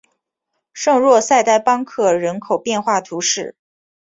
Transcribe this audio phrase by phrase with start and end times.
[0.73, 3.55] 圣若塞代邦克人口变化图示